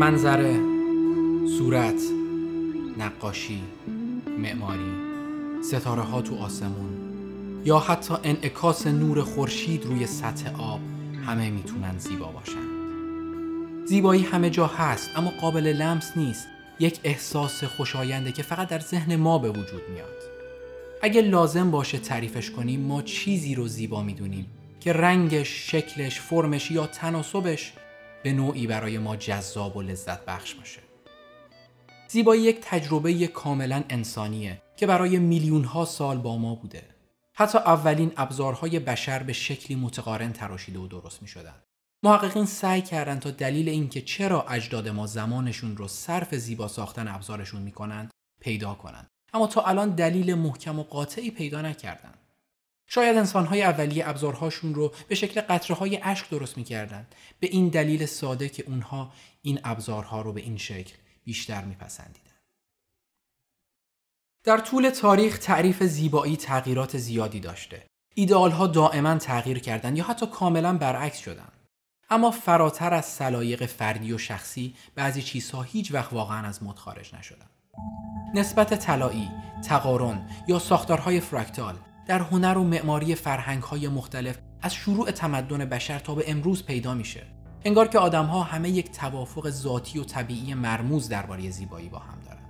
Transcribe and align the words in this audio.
منظره 0.00 0.60
صورت. 1.58 2.19
نقاشی 3.00 3.62
معماری 4.38 4.92
ستاره 5.62 6.02
ها 6.02 6.22
تو 6.22 6.36
آسمون 6.36 6.90
یا 7.64 7.78
حتی 7.78 8.14
انعکاس 8.24 8.86
نور 8.86 9.22
خورشید 9.22 9.84
روی 9.84 10.06
سطح 10.06 10.60
آب 10.60 10.80
همه 11.26 11.50
می‌تونن 11.50 11.98
زیبا 11.98 12.26
باشن. 12.26 12.70
زیبایی 13.86 14.22
همه 14.22 14.50
جا 14.50 14.66
هست 14.66 15.10
اما 15.16 15.30
قابل 15.40 15.66
لمس 15.66 16.16
نیست. 16.16 16.48
یک 16.80 17.00
احساس 17.04 17.64
خوشاینده 17.64 18.32
که 18.32 18.42
فقط 18.42 18.68
در 18.68 18.78
ذهن 18.78 19.16
ما 19.16 19.38
به 19.38 19.50
وجود 19.50 19.82
میاد. 19.94 20.22
اگه 21.02 21.22
لازم 21.22 21.70
باشه 21.70 21.98
تعریفش 21.98 22.50
کنیم 22.50 22.80
ما 22.80 23.02
چیزی 23.02 23.54
رو 23.54 23.68
زیبا 23.68 24.02
می‌دونیم 24.02 24.46
که 24.80 24.92
رنگش، 24.92 25.70
شکلش، 25.70 26.20
فرمش 26.20 26.70
یا 26.70 26.86
تناسبش 26.86 27.72
به 28.22 28.32
نوعی 28.32 28.66
برای 28.66 28.98
ما 28.98 29.16
جذاب 29.16 29.76
و 29.76 29.82
لذت 29.82 30.24
بخش 30.24 30.54
باشه. 30.54 30.89
زیبایی 32.12 32.42
یک 32.42 32.58
تجربه 32.62 33.26
کاملا 33.26 33.84
انسانیه 33.90 34.62
که 34.76 34.86
برای 34.86 35.18
میلیون 35.18 35.64
ها 35.64 35.84
سال 35.84 36.18
با 36.18 36.36
ما 36.36 36.54
بوده. 36.54 36.82
حتی 37.34 37.58
اولین 37.58 38.12
ابزارهای 38.16 38.78
بشر 38.78 39.22
به 39.22 39.32
شکلی 39.32 39.76
متقارن 39.76 40.32
تراشیده 40.32 40.78
و 40.78 40.86
درست 40.86 41.22
می 41.22 41.28
شدن. 41.28 41.54
محققین 42.02 42.46
سعی 42.46 42.82
کردن 42.82 43.18
تا 43.18 43.30
دلیل 43.30 43.68
اینکه 43.68 44.00
چرا 44.00 44.42
اجداد 44.42 44.88
ما 44.88 45.06
زمانشون 45.06 45.76
رو 45.76 45.88
صرف 45.88 46.34
زیبا 46.34 46.68
ساختن 46.68 47.08
ابزارشون 47.08 47.62
می‌کنن 47.62 48.10
پیدا 48.40 48.74
کنند. 48.74 49.08
اما 49.34 49.46
تا 49.46 49.62
الان 49.62 49.90
دلیل 49.90 50.34
محکم 50.34 50.78
و 50.78 50.82
قاطعی 50.82 51.30
پیدا 51.30 51.62
نکردن. 51.62 52.14
شاید 52.86 53.16
انسانهای 53.16 53.62
اولیه 53.62 54.08
ابزارهاشون 54.08 54.74
رو 54.74 54.92
به 55.08 55.14
شکل 55.14 55.40
قطره 55.40 55.76
های 55.76 56.00
اشک 56.02 56.30
درست 56.30 56.56
می‌کردن 56.56 57.06
به 57.40 57.46
این 57.46 57.68
دلیل 57.68 58.06
ساده 58.06 58.48
که 58.48 58.64
اونها 58.66 59.12
این 59.42 59.60
ابزارها 59.64 60.22
رو 60.22 60.32
به 60.32 60.40
این 60.40 60.56
شکل 60.56 60.94
بیشتر 61.30 61.64
میپسندیدن. 61.64 62.30
در 64.44 64.58
طول 64.58 64.90
تاریخ 64.90 65.38
تعریف 65.38 65.82
زیبایی 65.82 66.36
تغییرات 66.36 66.98
زیادی 66.98 67.40
داشته. 67.40 67.86
ایدئال 68.14 68.50
ها 68.50 68.66
دائما 68.66 69.14
تغییر 69.14 69.58
کردند 69.58 69.98
یا 69.98 70.04
حتی 70.04 70.26
کاملا 70.26 70.78
برعکس 70.78 71.18
شدند. 71.18 71.52
اما 72.10 72.30
فراتر 72.30 72.94
از 72.94 73.06
سلایق 73.06 73.66
فردی 73.66 74.12
و 74.12 74.18
شخصی 74.18 74.74
بعضی 74.94 75.22
چیزها 75.22 75.62
هیچ 75.62 75.92
وقت 75.92 76.12
واقعا 76.12 76.46
از 76.46 76.62
مد 76.62 76.76
خارج 76.76 77.14
نشدند. 77.14 77.50
نسبت 78.34 78.74
طلایی، 78.74 79.30
تقارن 79.64 80.30
یا 80.48 80.58
ساختارهای 80.58 81.20
فرکتال 81.20 81.76
در 82.06 82.18
هنر 82.18 82.58
و 82.58 82.64
معماری 82.64 83.14
فرهنگ‌های 83.14 83.88
مختلف 83.88 84.38
از 84.62 84.74
شروع 84.74 85.10
تمدن 85.10 85.64
بشر 85.64 85.98
تا 85.98 86.14
به 86.14 86.30
امروز 86.30 86.64
پیدا 86.64 86.94
میشه. 86.94 87.39
انگار 87.64 87.88
که 87.88 87.98
آدمها 87.98 88.42
همه 88.42 88.70
یک 88.70 88.90
توافق 88.92 89.50
ذاتی 89.50 89.98
و 89.98 90.04
طبیعی 90.04 90.54
مرموز 90.54 91.08
درباره 91.08 91.50
زیبایی 91.50 91.88
با 91.88 91.98
هم 91.98 92.20
دارن. 92.20 92.40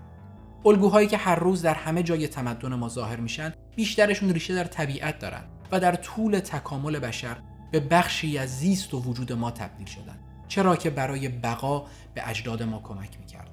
الگوهایی 0.67 1.09
که 1.09 1.17
هر 1.17 1.35
روز 1.35 1.63
در 1.63 1.75
همه 1.75 2.03
جای 2.03 2.29
تمدن 2.29 2.75
ما 2.75 2.89
ظاهر 2.89 3.17
میشن، 3.17 3.55
بیشترشون 3.77 4.31
ریشه 4.31 4.55
در 4.55 4.65
طبیعت 4.65 5.19
دارن 5.19 5.43
و 5.73 5.81
در 5.81 5.95
طول 5.95 6.39
تکامل 6.39 6.99
بشر 6.99 7.37
به 7.71 7.81
بخشی 7.81 8.39
از 8.39 8.59
زیست 8.59 8.95
و 8.95 9.01
وجود 9.03 9.33
ما 9.33 9.51
تبدیل 9.51 9.87
شدن. 9.87 10.19
چرا 10.49 10.77
که 10.77 10.91
برای 10.91 11.29
بقا 11.29 11.87
به 12.15 12.29
اجداد 12.29 12.63
ما 12.63 12.81
کمک 12.85 13.19
می‌کردن. 13.21 13.51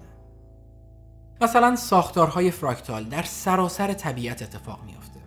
مثلا 1.41 1.75
ساختارهای 1.75 2.51
فراکتال 2.51 3.03
در 3.03 3.23
سراسر 3.23 3.93
طبیعت 3.93 4.41
اتفاق 4.41 4.79
میافته. 4.85 5.19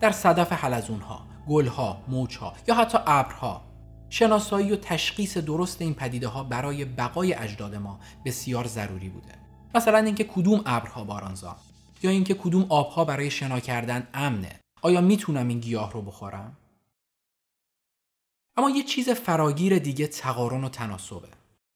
در 0.00 0.10
صدف 0.10 0.52
حلزونها، 0.52 1.26
گلها، 1.48 2.02
موجها 2.08 2.52
یا 2.68 2.74
حتی 2.74 2.98
ابرها 3.06 3.62
شناسایی 4.14 4.72
و 4.72 4.76
تشخیص 4.76 5.38
درست 5.38 5.82
این 5.82 5.94
پدیده 5.94 6.28
ها 6.28 6.44
برای 6.44 6.84
بقای 6.84 7.34
اجداد 7.34 7.74
ما 7.74 8.00
بسیار 8.24 8.66
ضروری 8.66 9.08
بوده. 9.08 9.34
مثلا 9.74 9.98
اینکه 9.98 10.24
کدوم 10.24 10.62
ابرها 10.66 11.04
بارانزا 11.04 11.56
یا 12.02 12.10
اینکه 12.10 12.34
کدوم 12.34 12.66
آبها 12.68 13.04
برای 13.04 13.30
شنا 13.30 13.60
کردن 13.60 14.08
امنه. 14.14 14.60
آیا 14.82 15.00
می‌تونم 15.00 15.48
این 15.48 15.60
گیاه 15.60 15.92
رو 15.92 16.02
بخورم؟ 16.02 16.56
اما 18.56 18.70
یه 18.70 18.82
چیز 18.82 19.10
فراگیر 19.10 19.78
دیگه 19.78 20.06
تقارن 20.06 20.64
و 20.64 20.68
تناسبه. 20.68 21.28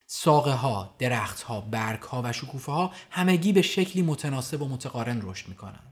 ساقه 0.07 0.53
ها، 0.53 0.95
درخت 0.99 1.43
ها، 1.43 1.61
برگ 1.61 2.03
ها 2.03 2.23
و 2.25 2.33
شکوفه 2.33 2.73
ها 2.73 2.93
همگی 3.11 3.53
به 3.53 3.63
شکلی 3.63 4.03
متناسب 4.03 4.63
و 4.63 4.69
متقارن 4.69 5.21
رشد 5.23 5.49
می‌کنن. 5.49 5.83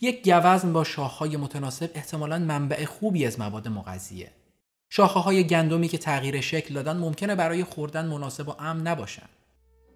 یک 0.00 0.30
گوزن 0.30 0.72
با 0.72 0.84
شاخهای 0.84 1.36
متناسب 1.36 1.90
احتمالا 1.94 2.38
منبع 2.38 2.84
خوبی 2.84 3.26
از 3.26 3.38
مواد 3.40 3.68
مغذیه. 3.68 4.32
شاخه 4.90 5.20
های 5.20 5.46
گندمی 5.46 5.88
که 5.88 5.98
تغییر 5.98 6.40
شکل 6.40 6.74
دادن 6.74 6.96
ممکنه 6.96 7.34
برای 7.34 7.64
خوردن 7.64 8.06
مناسب 8.06 8.48
و 8.48 8.54
امن 8.58 8.86
نباشن. 8.86 9.28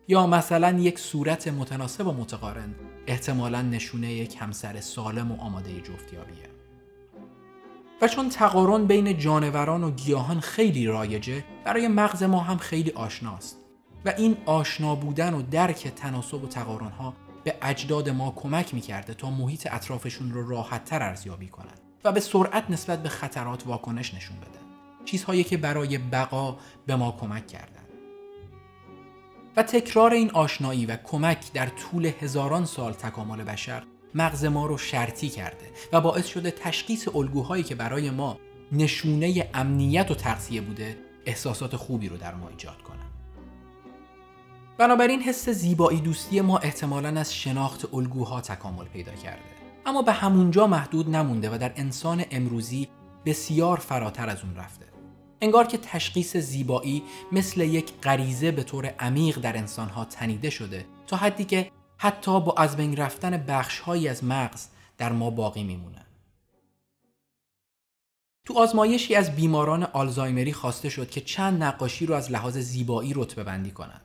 یا 0.09 0.27
مثلا 0.27 0.79
یک 0.79 0.99
صورت 0.99 1.49
متناسب 1.49 2.07
و 2.07 2.13
متقارن 2.13 2.75
احتمالا 3.07 3.63
نشونه 3.63 4.13
یک 4.13 4.37
همسر 4.39 4.81
سالم 4.81 5.33
و 5.33 5.41
آماده 5.41 5.81
جفتیابیه. 5.81 6.49
و 8.03 8.09
چون 8.09 8.29
تقارن 8.29 8.87
بین 8.87 9.19
جانوران 9.19 9.85
و 9.85 9.91
گیاهان 9.91 10.41
خیلی 10.41 10.87
رایجه 10.87 11.45
برای 11.65 11.89
مغز 11.89 12.23
ما 12.23 12.41
هم 12.41 12.57
خیلی 12.57 12.91
آشناست 12.91 13.57
و 14.05 14.15
این 14.19 14.37
آشنا 14.47 14.95
بودن 14.95 15.35
و 15.35 15.43
درک 15.43 15.89
تناسب 15.89 16.45
و 16.45 16.47
تقارن 16.47 16.91
ها 16.91 17.15
به 17.45 17.55
اجداد 17.63 18.09
ما 18.09 18.33
کمک 18.37 18.75
می‌کرده 18.75 19.15
تا 19.15 19.31
محیط 19.31 19.69
اطرافشون 19.73 20.33
رو 20.33 20.49
راحت 20.49 20.85
تر 20.85 21.03
ارزیابی 21.03 21.49
کنند 21.49 21.81
و 22.05 22.13
به 22.13 22.21
سرعت 22.21 22.71
نسبت 22.71 23.03
به 23.03 23.09
خطرات 23.09 23.67
واکنش 23.67 24.15
نشون 24.15 24.37
بدن 24.37 24.68
چیزهایی 25.11 25.45
که 25.45 25.57
برای 25.57 25.99
بقا 25.99 26.57
به 26.87 26.97
ما 26.97 27.17
کمک 27.21 27.47
کردن 27.47 27.85
و 29.57 29.63
تکرار 29.63 30.13
این 30.13 30.31
آشنایی 30.31 30.87
و 30.87 30.97
کمک 30.97 31.53
در 31.53 31.67
طول 31.67 32.13
هزاران 32.21 32.65
سال 32.65 32.93
تکامل 32.93 33.45
بشر 33.45 33.83
مغز 34.15 34.45
ما 34.45 34.67
رو 34.67 34.79
شرطی 34.79 35.29
کرده 35.29 35.71
و 35.93 36.01
باعث 36.01 36.27
شده 36.27 36.51
تشخیص 36.51 37.09
الگوهایی 37.15 37.63
که 37.63 37.75
برای 37.75 38.11
ما 38.11 38.39
نشونه 38.73 39.51
امنیت 39.55 40.11
و 40.11 40.15
تغذیه 40.15 40.61
بوده 40.61 40.99
احساسات 41.27 41.77
خوبی 41.77 42.09
رو 42.09 42.17
در 42.17 42.35
ما 42.35 42.49
ایجاد 42.49 42.83
کنه. 42.83 42.99
بنابراین 44.79 45.23
حس 45.23 45.49
زیبایی 45.49 46.01
دوستی 46.01 46.41
ما 46.41 46.59
احتمالا 46.59 47.21
از 47.21 47.35
شناخت 47.35 47.95
الگوها 47.95 48.41
تکامل 48.41 48.85
پیدا 48.85 49.13
کرده. 49.13 49.43
اما 49.87 50.03
به 50.03 50.13
همونجا 50.13 50.67
محدود 50.67 51.09
نمونده 51.17 51.55
و 51.55 51.59
در 51.59 51.73
انسان 51.77 52.25
امروزی 52.31 52.89
بسیار 53.27 53.77
فراتر 53.77 54.29
از 54.29 54.45
اون 54.45 54.57
رفته. 54.57 54.98
انگار 55.41 55.67
که 55.67 55.79
تشخیص 55.79 56.37
زیبایی 56.37 57.03
مثل 57.33 57.61
یک 57.61 57.93
غریزه 58.03 58.51
به 58.51 58.63
طور 58.63 58.87
عمیق 58.87 59.39
در 59.39 59.57
انسانها 59.57 60.05
تنیده 60.05 60.51
شده 60.51 60.87
تا 61.07 61.17
حدی 61.17 61.45
که 61.45 61.71
حتی 61.99 62.41
با 62.41 62.55
از 62.59 62.77
بین 62.77 62.97
رفتن 62.97 63.45
بخشهایی 63.49 64.09
از 64.09 64.25
مغز 64.25 64.67
در 64.99 65.13
ما 65.13 65.31
باقی 65.31 65.65
میمونه 65.65 66.07
تو 68.45 68.59
آزمایشی 68.59 69.15
از 69.15 69.37
بیماران 69.37 69.83
آلزایمری 69.83 70.53
خواسته 70.53 70.89
شد 70.89 71.11
که 71.11 71.21
چند 71.21 71.63
نقاشی 71.63 72.07
رو 72.07 72.15
از 72.15 72.31
لحاظ 72.31 72.59
زیبایی 72.59 73.13
رتبه 73.15 73.45
بندی 73.45 73.71
کنند 73.71 74.01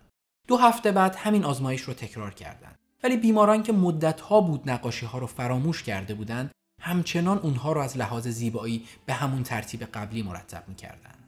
دو 0.48 0.58
هفته 0.58 0.92
بعد 0.92 1.16
همین 1.16 1.46
آزمایش 1.46 1.82
رو 1.82 1.94
تکرار 1.94 2.34
کردند 2.34 2.80
ولی 3.04 3.18
بیماران 3.18 3.64
که 3.64 3.74
مدتها 3.74 4.42
بود 4.42 4.70
نقاشی 4.70 5.06
ها 5.06 5.18
رو 5.18 5.28
فراموش 5.28 5.84
کرده 5.84 6.14
بودند 6.14 6.52
همچنان 6.82 7.38
اونها 7.38 7.74
رو 7.74 7.82
از 7.82 7.98
لحاظ 7.98 8.28
زیبایی 8.28 8.88
به 9.06 9.14
همون 9.14 9.44
ترتیب 9.44 9.84
قبلی 9.84 10.24
مرتب 10.24 10.64
می 10.68 10.76
کردند. 10.76 11.23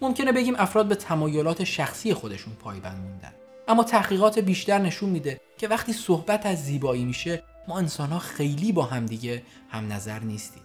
ممکنه 0.00 0.32
بگیم 0.32 0.54
افراد 0.58 0.88
به 0.88 0.94
تمایلات 0.94 1.64
شخصی 1.64 2.14
خودشون 2.14 2.54
پایبند 2.54 2.98
موندن. 2.98 3.32
اما 3.68 3.84
تحقیقات 3.84 4.38
بیشتر 4.38 4.78
نشون 4.78 5.08
میده 5.10 5.40
که 5.58 5.68
وقتی 5.68 5.92
صحبت 5.92 6.46
از 6.46 6.64
زیبایی 6.64 7.04
میشه 7.04 7.42
ما 7.68 7.78
انسان 7.78 8.08
ها 8.08 8.18
خیلی 8.18 8.72
با 8.72 8.82
همدیگه 8.82 9.42
هم 9.68 9.92
نظر 9.92 10.18
نیستیم. 10.18 10.62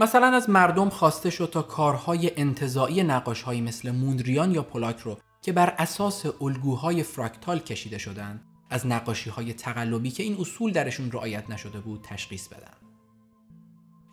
مثلا 0.00 0.26
از 0.26 0.50
مردم 0.50 0.88
خواسته 0.88 1.30
شد 1.30 1.50
تا 1.52 1.62
کارهای 1.62 2.32
انتظایی 2.36 3.02
نقاشهایی 3.02 3.60
مثل 3.60 3.90
موندریان 3.90 4.50
یا 4.50 4.62
پولاک 4.62 4.98
رو 4.98 5.18
که 5.42 5.52
بر 5.52 5.74
اساس 5.78 6.26
الگوهای 6.40 7.02
فراکتال 7.02 7.58
کشیده 7.58 7.98
شدند 7.98 8.44
از 8.70 8.86
نقاشی 8.86 9.30
های 9.30 9.52
تقلبی 9.52 10.10
که 10.10 10.22
این 10.22 10.36
اصول 10.40 10.72
درشون 10.72 11.12
رعایت 11.12 11.50
نشده 11.50 11.80
بود 11.80 12.00
تشخیص 12.02 12.48
بدن. 12.48 12.74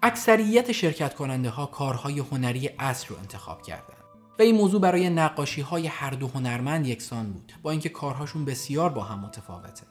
اکثریت 0.03 0.71
شرکت 0.71 1.15
کننده 1.15 1.49
ها 1.49 1.65
کارهای 1.65 2.19
هنری 2.19 2.69
اصر 2.79 3.07
رو 3.09 3.17
انتخاب 3.17 3.61
کردند. 3.61 4.00
و 4.39 4.41
این 4.41 4.55
موضوع 4.55 4.81
برای 4.81 5.09
نقاشی 5.09 5.61
های 5.61 5.87
هر 5.87 6.11
دو 6.11 6.27
هنرمند 6.27 6.87
یکسان 6.87 7.31
بود 7.33 7.53
با 7.61 7.71
اینکه 7.71 7.89
کارهاشون 7.89 8.45
بسیار 8.45 8.89
با 8.89 9.03
هم 9.03 9.19
متفاوته. 9.19 9.83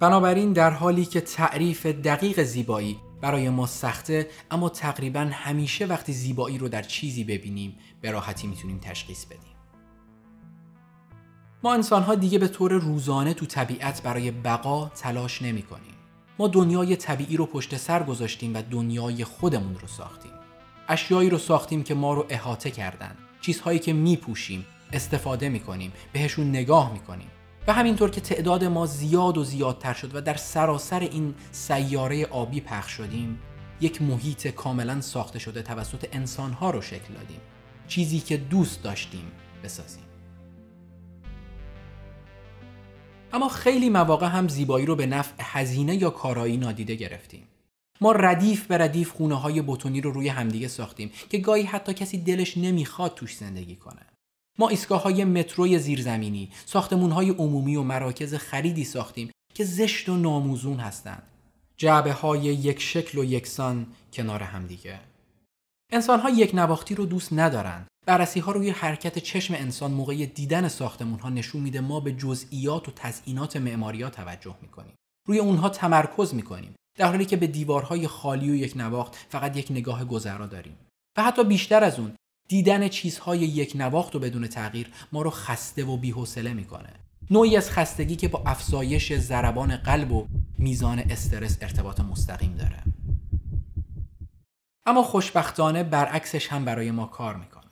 بنابراین 0.00 0.52
در 0.52 0.70
حالی 0.70 1.04
که 1.04 1.20
تعریف 1.20 1.86
دقیق 1.86 2.42
زیبایی 2.42 2.98
برای 3.20 3.48
ما 3.48 3.66
سخته 3.66 4.28
اما 4.50 4.68
تقریبا 4.68 5.20
همیشه 5.32 5.86
وقتی 5.86 6.12
زیبایی 6.12 6.58
رو 6.58 6.68
در 6.68 6.82
چیزی 6.82 7.24
ببینیم 7.24 7.78
به 8.00 8.10
راحتی 8.10 8.46
می‌تونیم 8.46 8.78
تشخیص 8.78 9.24
بدیم. 9.24 9.52
ما 11.64 11.74
انسان 11.74 12.02
ها 12.02 12.14
دیگه 12.14 12.38
به 12.38 12.48
طور 12.48 12.72
روزانه 12.72 13.34
تو 13.34 13.46
طبیعت 13.46 14.02
برای 14.02 14.30
بقا 14.30 14.88
تلاش 14.88 15.42
نمی 15.42 15.62
کنیم. 15.62 15.94
ما 16.38 16.48
دنیای 16.48 16.96
طبیعی 16.96 17.36
رو 17.36 17.46
پشت 17.46 17.76
سر 17.76 18.02
گذاشتیم 18.02 18.54
و 18.54 18.62
دنیای 18.70 19.24
خودمون 19.24 19.78
رو 19.78 19.88
ساختیم. 19.88 20.32
اشیایی 20.88 21.30
رو 21.30 21.38
ساختیم 21.38 21.82
که 21.82 21.94
ما 21.94 22.14
رو 22.14 22.26
احاطه 22.28 22.70
کردن. 22.70 23.16
چیزهایی 23.42 23.78
که 23.78 23.92
می 23.92 24.16
پوشیم، 24.16 24.66
استفاده 24.92 25.48
می‌کنیم 25.48 25.92
بهشون 26.12 26.48
نگاه 26.48 26.92
می‌کنیم. 26.92 27.28
و 27.66 27.72
همینطور 27.72 28.10
که 28.10 28.20
تعداد 28.20 28.64
ما 28.64 28.86
زیاد 28.86 29.38
و 29.38 29.44
زیادتر 29.44 29.92
شد 29.92 30.14
و 30.14 30.20
در 30.20 30.34
سراسر 30.34 31.00
این 31.00 31.34
سیاره 31.52 32.26
آبی 32.26 32.60
پخش 32.60 32.92
شدیم 32.92 33.38
یک 33.80 34.02
محیط 34.02 34.48
کاملا 34.48 35.00
ساخته 35.00 35.38
شده 35.38 35.62
توسط 35.62 36.08
انسانها 36.12 36.70
رو 36.70 36.80
شکل 36.80 37.14
دادیم. 37.14 37.40
چیزی 37.88 38.20
که 38.20 38.36
دوست 38.36 38.82
داشتیم 38.82 39.32
بسازیم. 39.64 40.02
اما 43.32 43.48
خیلی 43.48 43.90
مواقع 43.90 44.26
هم 44.26 44.48
زیبایی 44.48 44.86
رو 44.86 44.96
به 44.96 45.06
نفع 45.06 45.34
هزینه 45.40 45.96
یا 45.96 46.10
کارایی 46.10 46.56
نادیده 46.56 46.94
گرفتیم. 46.94 47.46
ما 48.02 48.12
ردیف 48.12 48.66
به 48.66 48.78
ردیف 48.78 49.10
خونه 49.10 49.34
های 49.34 49.62
بتونی 49.62 50.00
رو 50.00 50.10
روی 50.10 50.28
همدیگه 50.28 50.68
ساختیم 50.68 51.10
که 51.30 51.38
گاهی 51.38 51.62
حتی 51.62 51.94
کسی 51.94 52.18
دلش 52.18 52.58
نمی‌خواد 52.58 53.14
توش 53.14 53.36
زندگی 53.36 53.76
کنه 53.76 54.06
ما 54.58 54.68
ایستگاه 54.68 55.02
های 55.02 55.24
متروی 55.24 55.78
زیرزمینی، 55.78 56.50
ساختمون 56.66 57.10
های 57.10 57.30
عمومی 57.30 57.76
و 57.76 57.82
مراکز 57.82 58.34
خریدی 58.34 58.84
ساختیم 58.84 59.30
که 59.54 59.64
زشت 59.64 60.08
و 60.08 60.16
ناموزون 60.16 60.76
هستند. 60.76 61.22
جعبه 61.76 62.12
های 62.12 62.40
یک 62.40 62.80
شکل 62.80 63.18
و 63.18 63.24
یکسان 63.24 63.86
کنار 64.12 64.42
همدیگه. 64.42 65.00
انسان 65.92 66.20
ها 66.20 66.30
یک 66.30 66.54
نواختی 66.54 66.94
رو 66.94 67.06
دوست 67.06 67.32
ندارن. 67.32 67.86
بررسی 68.06 68.40
ها 68.40 68.52
روی 68.52 68.70
حرکت 68.70 69.18
چشم 69.18 69.54
انسان 69.54 69.90
موقع 69.90 70.26
دیدن 70.26 70.68
ساختمون 70.68 71.18
ها 71.18 71.30
نشون 71.30 71.62
میده 71.62 71.80
ما 71.80 72.00
به 72.00 72.12
جزئیات 72.12 72.88
و 72.88 72.92
تزئینات 72.96 73.56
معماری 73.56 74.02
ها 74.02 74.10
توجه 74.10 74.54
می‌کنیم. 74.62 74.94
روی 75.28 75.38
اونها 75.38 75.68
تمرکز 75.68 76.34
می‌کنیم. 76.34 76.74
در 76.98 77.08
حالی 77.08 77.24
که 77.24 77.36
به 77.36 77.46
دیوارهای 77.46 78.08
خالی 78.08 78.50
و 78.50 78.54
یک 78.54 78.76
نواخت 78.76 79.16
فقط 79.28 79.56
یک 79.56 79.66
نگاه 79.70 80.04
گذرا 80.04 80.46
داریم. 80.46 80.76
و 81.16 81.22
حتی 81.22 81.44
بیشتر 81.44 81.84
از 81.84 81.98
اون 81.98 82.12
دیدن 82.48 82.88
چیزهای 82.88 83.38
یک 83.38 83.72
نواخت 83.74 84.16
و 84.16 84.18
بدون 84.18 84.46
تغییر 84.46 84.92
ما 85.12 85.22
رو 85.22 85.30
خسته 85.30 85.84
و 85.84 85.96
بیحوصله 85.96 86.52
می‌کنه. 86.52 86.92
نوعی 87.30 87.56
از 87.56 87.70
خستگی 87.70 88.16
که 88.16 88.28
با 88.28 88.42
افزایش 88.46 89.12
ضربان 89.12 89.76
قلب 89.76 90.12
و 90.12 90.26
میزان 90.58 90.98
استرس 90.98 91.58
ارتباط 91.60 92.00
مستقیم 92.00 92.54
داره. 92.54 92.82
اما 94.86 95.02
خوشبختانه 95.02 95.82
برعکسش 95.82 96.48
هم 96.48 96.64
برای 96.64 96.90
ما 96.90 97.06
کار 97.06 97.36
می‌کنه. 97.36 97.62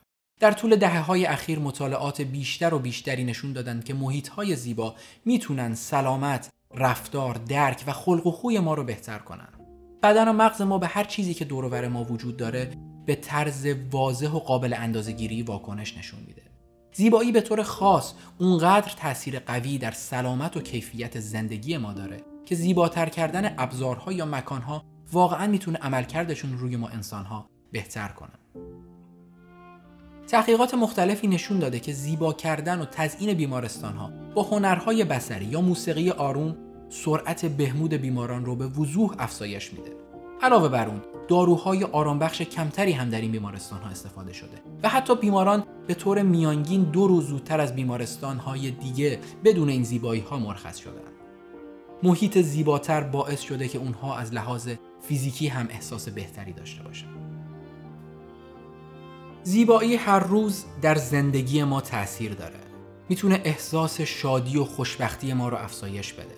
در 0.41 0.53
طول 0.53 0.77
دهه 0.77 1.01
های 1.01 1.27
اخیر 1.27 1.59
مطالعات 1.59 2.21
بیشتر 2.21 2.75
و 2.75 2.79
بیشتری 2.79 3.25
نشون 3.25 3.53
دادن 3.53 3.81
که 3.81 3.95
محیط 3.95 4.29
های 4.29 4.57
زیبا 4.57 4.95
می‌تونن 5.25 5.75
سلامت، 5.75 6.51
رفتار، 6.75 7.35
درک 7.35 7.85
و 7.87 7.93
خلق 7.93 8.27
و 8.27 8.31
خوی 8.31 8.61
ما 8.61 8.75
رو 8.75 8.85
بهتر 8.85 9.19
کنن. 9.19 9.49
بدن 10.03 10.29
و 10.29 10.33
مغز 10.33 10.63
ما 10.63 10.79
به 10.79 10.87
هر 10.87 11.05
چیزی 11.05 11.35
که 11.35 11.45
دور 11.45 11.89
ما 11.89 12.05
وجود 12.05 12.37
داره 12.37 12.71
به 13.07 13.15
طرز 13.15 13.67
واضح 13.91 14.29
و 14.29 14.39
قابل 14.39 14.75
اندازهگیری 14.79 15.43
واکنش 15.43 15.99
نشون 15.99 16.21
میده 16.27 16.43
زیبایی 16.93 17.33
به 17.33 17.41
طور 17.41 17.63
خاص 17.63 18.15
اونقدر 18.39 18.93
تاثیر 18.97 19.39
قوی 19.39 19.79
در 19.79 19.91
سلامت 19.91 20.57
و 20.57 20.61
کیفیت 20.61 21.21
زندگی 21.21 21.77
ما 21.77 21.93
داره 21.93 22.21
که 22.45 22.55
زیباتر 22.55 23.09
کردن 23.09 23.55
ابزارها 23.59 24.13
یا 24.13 24.27
مکانها 24.27 24.85
واقعا 25.13 25.47
می‌تونه 25.47 25.79
عملکردشون 25.79 26.59
روی 26.59 26.77
ما 26.77 26.89
انسانها 26.89 27.47
بهتر 27.73 28.09
کنه 28.09 28.33
تحقیقات 30.29 30.75
مختلفی 30.75 31.27
نشون 31.27 31.59
داده 31.59 31.81
که 31.81 31.93
زیبا 31.93 32.33
کردن 32.33 32.81
و 32.81 32.85
تزیین 32.85 33.35
بیمارستان 33.35 33.97
ها 33.97 34.11
با 34.35 34.43
هنرهای 34.43 35.05
بسری 35.05 35.45
یا 35.45 35.61
موسیقی 35.61 36.11
آروم 36.11 36.57
سرعت 36.89 37.47
بهمود 37.47 37.95
بیماران 37.95 38.45
رو 38.45 38.57
به 38.57 38.67
وضوح 38.67 39.15
افزایش 39.19 39.73
میده. 39.73 39.93
علاوه 40.43 40.69
بر 40.69 40.89
اون 40.89 41.01
داروهای 41.29 41.85
آرامبخش 41.85 42.43
کمتری 42.43 42.93
هم 42.93 43.11
در 43.11 43.21
این 43.21 43.33
بیمارستان 43.33 43.81
ها 43.81 43.91
استفاده 43.91 44.33
شده 44.33 44.63
و 44.83 44.89
حتی 44.89 45.17
بیماران 45.17 45.65
به 45.87 45.95
طور 45.95 46.23
میانگین 46.23 46.83
دو 46.83 47.07
روز 47.07 47.27
زودتر 47.27 47.61
از 47.61 47.75
بیمارستان 47.75 48.39
های 48.39 48.71
دیگه 48.71 49.19
بدون 49.45 49.69
این 49.69 49.83
زیبایی 49.83 50.21
ها 50.21 50.39
مرخص 50.39 50.77
شدن 50.77 51.11
محیط 52.03 52.39
زیباتر 52.39 53.01
باعث 53.01 53.41
شده 53.41 53.69
که 53.69 53.79
اونها 53.79 54.17
از 54.17 54.35
لحاظ 54.35 54.69
فیزیکی 55.01 55.49
هم 55.49 55.67
احساس 55.71 56.09
بهتری 56.09 56.53
داشته 56.53 56.83
باشن 56.83 57.07
زیبایی 59.43 59.97
هر 59.97 60.19
روز 60.19 60.65
در 60.83 60.95
زندگی 60.95 61.65
ما 61.65 61.81
تاثیر 61.81 62.35
داره. 62.35 62.70
می‌تونه 63.11 63.41
احساس 63.45 64.01
شادی 64.01 64.57
و 64.57 64.65
خوشبختی 64.65 65.33
ما 65.33 65.49
رو 65.49 65.57
افزایش 65.57 66.13
بده 66.13 66.35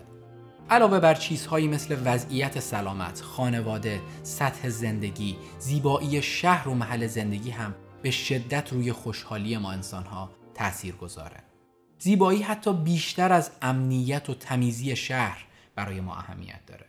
علاوه 0.71 1.01
بر 1.01 1.15
چیزهایی 1.15 1.69
مثل 1.69 1.97
وضعیت 2.05 2.61
سلامت، 2.61 3.21
خانواده، 3.21 4.01
سطح 4.23 4.69
زندگی، 4.69 5.37
زیبایی 5.59 6.23
شهر 6.23 6.69
و 6.69 6.75
محل 6.75 7.07
زندگی 7.07 7.51
هم 7.51 7.75
به 8.03 8.11
شدت 8.11 8.73
روی 8.73 8.93
خوشحالی 8.93 9.57
ما 9.57 9.73
انسانها 9.73 10.31
تأثیر 10.55 10.95
گذاره. 10.95 11.43
زیبایی 11.99 12.43
حتی 12.43 12.73
بیشتر 12.73 13.33
از 13.33 13.51
امنیت 13.63 14.31
و 14.31 14.35
تمیزی 14.35 14.97
شهر 14.97 15.45
برای 15.75 16.01
ما 16.01 16.17
اهمیت 16.17 16.67
داره. 16.67 16.87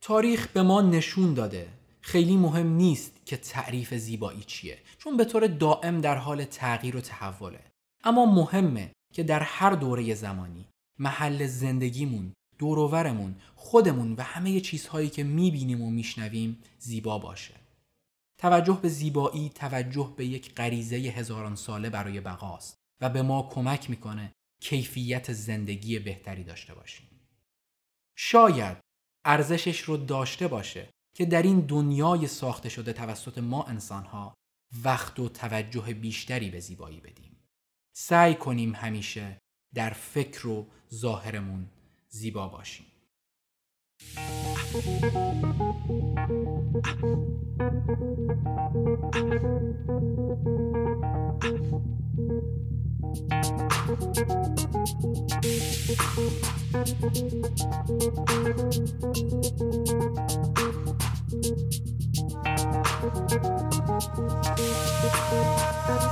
تاریخ 0.00 0.48
به 0.48 0.62
ما 0.62 0.80
نشون 0.80 1.34
داده 1.34 1.68
خیلی 2.00 2.36
مهم 2.36 2.66
نیست 2.66 3.12
که 3.26 3.36
تعریف 3.36 3.94
زیبایی 3.94 4.42
چیه 4.42 4.78
چون 4.98 5.16
به 5.16 5.24
طور 5.24 5.46
دائم 5.46 6.00
در 6.00 6.16
حال 6.16 6.44
تغییر 6.44 6.96
و 6.96 7.00
تحوله 7.00 7.71
اما 8.04 8.26
مهمه 8.26 8.92
که 9.14 9.22
در 9.22 9.42
هر 9.42 9.70
دوره 9.70 10.14
زمانی 10.14 10.68
محل 10.98 11.46
زندگیمون 11.46 12.32
دوروورمون 12.58 13.36
خودمون 13.54 14.12
و 14.12 14.22
همه 14.22 14.60
چیزهایی 14.60 15.10
که 15.10 15.24
می‌بینیم 15.24 15.82
و 15.82 15.90
میشنویم 15.90 16.62
زیبا 16.78 17.18
باشه. 17.18 17.54
توجه 18.38 18.78
به 18.82 18.88
زیبایی 18.88 19.48
توجه 19.48 20.14
به 20.16 20.26
یک 20.26 20.54
غریزه 20.54 20.96
هزاران 20.96 21.56
ساله 21.56 21.90
برای 21.90 22.20
بقاست 22.20 22.76
و 23.00 23.10
به 23.10 23.22
ما 23.22 23.42
کمک 23.42 23.90
می‌کنه 23.90 24.32
کیفیت 24.62 25.32
زندگی 25.32 25.98
بهتری 25.98 26.44
داشته 26.44 26.74
باشیم. 26.74 27.06
شاید 28.16 28.76
ارزشش 29.24 29.80
رو 29.80 29.96
داشته 29.96 30.48
باشه 30.48 30.88
که 31.16 31.24
در 31.24 31.42
این 31.42 31.60
دنیای 31.60 32.26
ساخته 32.26 32.68
شده 32.68 32.92
توسط 32.92 33.38
ما 33.38 33.62
انسانها 33.62 34.34
وقت 34.84 35.18
و 35.18 35.28
توجه 35.28 35.94
بیشتری 35.94 36.50
به 36.50 36.60
زیبایی 36.60 37.00
بدیم. 37.00 37.31
سعی 37.92 38.34
کنیم 38.34 38.74
همیشه 38.74 39.38
در 39.74 39.90
فکر 39.90 40.46
و 40.46 40.66
ظاهرمون 40.94 41.66
زیبا 42.08 42.48
باشیم. 42.48 42.86